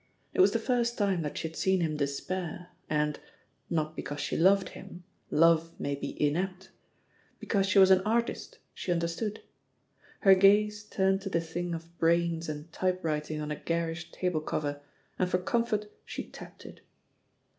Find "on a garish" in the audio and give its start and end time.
13.41-14.11